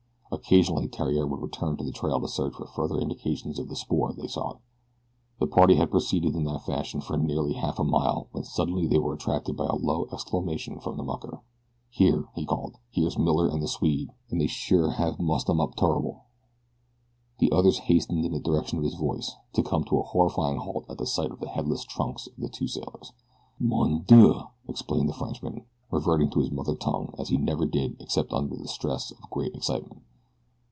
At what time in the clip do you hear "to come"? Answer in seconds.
19.53-19.83